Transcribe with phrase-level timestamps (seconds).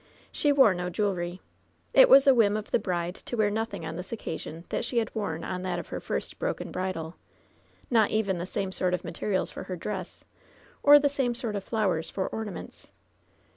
[0.31, 1.41] She wore no jewelry.
[1.93, 4.97] It was a whim of the bride to wear nothing on this occasion that she
[4.97, 7.17] had worn on that of her first broken bridal—
[7.91, 10.25] not even the same sort of materials for her dress,
[10.81, 12.89] or the same sort of flowers for ornaments.